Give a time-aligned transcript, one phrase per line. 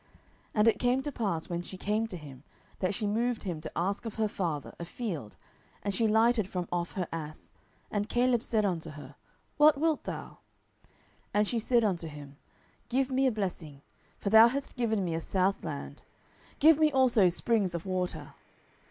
[0.01, 0.09] 07:001:014
[0.55, 2.41] And it came to pass, when she came to him,
[2.79, 5.37] that she moved him to ask of her father a field:
[5.83, 7.51] and she lighted from off her ass;
[7.91, 9.13] and Caleb said unto her,
[9.57, 10.39] What wilt thou?
[11.35, 12.37] 07:001:015 And she said unto him,
[12.89, 13.83] Give me a blessing:
[14.17, 16.01] for thou hast given me a south land;
[16.57, 18.33] give me also springs of water.